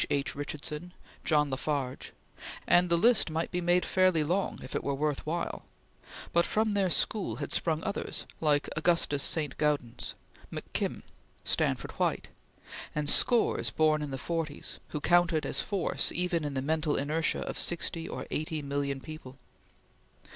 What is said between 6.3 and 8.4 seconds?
but from their school had sprung others,